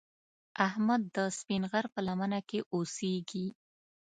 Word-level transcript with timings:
احمد 0.67 1.01
د 1.15 1.17
سپین 1.37 1.63
غر 1.71 1.85
په 1.93 1.99
لمنه 2.07 2.39
کې 2.49 2.59
اوسږي. 2.73 3.47